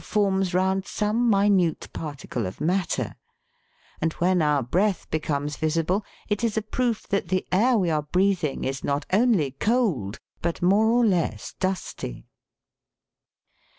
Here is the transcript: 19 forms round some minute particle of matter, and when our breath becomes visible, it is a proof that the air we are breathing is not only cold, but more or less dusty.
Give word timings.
19 0.03 0.07
forms 0.07 0.51
round 0.55 0.87
some 0.87 1.29
minute 1.29 1.87
particle 1.93 2.47
of 2.47 2.59
matter, 2.59 3.15
and 4.01 4.13
when 4.13 4.41
our 4.41 4.63
breath 4.63 5.07
becomes 5.11 5.57
visible, 5.57 6.03
it 6.27 6.43
is 6.43 6.57
a 6.57 6.61
proof 6.63 7.07
that 7.07 7.27
the 7.27 7.45
air 7.51 7.77
we 7.77 7.91
are 7.91 8.01
breathing 8.01 8.63
is 8.63 8.83
not 8.83 9.05
only 9.13 9.51
cold, 9.51 10.19
but 10.41 10.59
more 10.59 10.87
or 10.87 11.05
less 11.05 11.53
dusty. 11.59 12.25